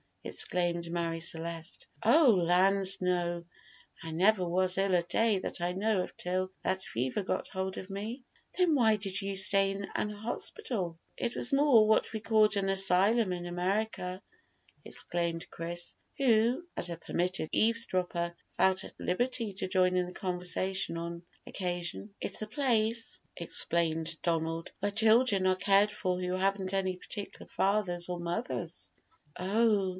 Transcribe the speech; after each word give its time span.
exclaimed 0.23 0.89
Marie 0.91 1.19
Celeste. 1.19 1.85
"Oh 2.03 2.29
lands, 2.31 3.01
no! 3.01 3.43
I 4.01 4.11
never 4.11 4.47
was 4.47 4.77
ill 4.77 4.95
a 4.95 5.03
day 5.03 5.37
that 5.39 5.61
I 5.61 5.73
know 5.73 6.01
of 6.01 6.15
till 6.17 6.51
that 6.63 6.81
fever 6.83 7.21
got 7.21 7.49
hold 7.49 7.77
of 7.77 7.89
me." 7.89 8.23
"Then 8.57 8.73
why 8.75 8.95
did 8.95 9.21
you 9.21 9.35
stay 9.35 9.71
in 9.71 9.85
an 9.93 10.09
hospital?" 10.09 10.99
"It 11.17 11.35
was 11.35 11.53
more 11.53 11.87
what 11.87 12.13
we 12.13 12.19
call 12.19 12.49
an 12.55 12.69
asylum 12.69 13.31
in 13.33 13.45
America," 13.45 14.21
explained 14.85 15.49
Chris, 15.51 15.95
who, 16.17 16.65
as 16.77 16.89
a 16.89 16.97
permitted 16.97 17.49
eavesdropper, 17.51 18.35
felt 18.57 18.83
at 18.83 18.99
liberty 18.99 19.53
to 19.53 19.67
join 19.67 19.95
in 19.97 20.07
the 20.07 20.13
conversation 20.13 20.97
on 20.97 21.23
occasion. 21.45 22.13
"It's 22.19 22.41
a 22.41 22.47
place," 22.47 23.19
explained 23.37 24.19
Donald, 24.23 24.71
"where 24.79 24.91
children 24.91 25.45
are 25.45 25.55
cared 25.55 25.91
for 25.91 26.19
who 26.19 26.33
haven't 26.33 26.73
any 26.73 26.95
particular 26.95 27.47
fathers 27.49 28.07
or 28.09 28.19
mothers." 28.19 28.91
"Oh!" 29.37 29.89